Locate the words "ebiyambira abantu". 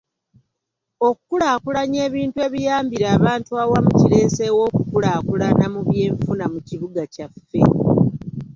2.47-3.51